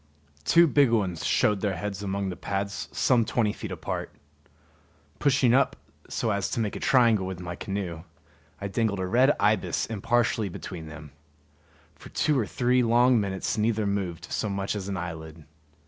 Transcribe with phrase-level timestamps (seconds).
[0.45, 4.11] Two big ones showed their heads among the pads some twenty feet apart.
[5.19, 5.75] Pushing up
[6.09, 8.01] so as to make a triangle with my canoe,
[8.59, 11.11] I dangled a red ibis impartially between them.
[11.93, 15.45] For two or three long minutes neither moved so much as an eyelid.